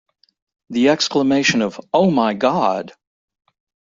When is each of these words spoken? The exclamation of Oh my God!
The 0.71 0.89
exclamation 0.89 1.61
of 1.61 1.79
Oh 1.93 2.09
my 2.09 2.33
God! 2.33 2.91